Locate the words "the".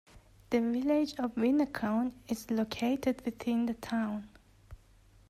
0.49-0.59, 3.67-3.75